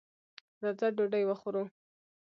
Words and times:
راځه 0.61 0.87
ډوډۍ 0.95 1.23
وخورو. 1.27 1.63